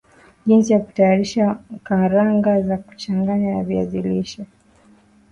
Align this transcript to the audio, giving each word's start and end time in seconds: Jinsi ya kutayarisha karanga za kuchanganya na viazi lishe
Jinsi 0.47 0.73
ya 0.73 0.79
kutayarisha 0.85 1.45
karanga 1.85 2.61
za 2.61 2.77
kuchanganya 2.77 3.55
na 3.57 3.63
viazi 3.63 4.01
lishe 4.01 4.45